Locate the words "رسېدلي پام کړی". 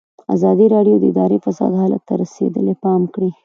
2.21-3.31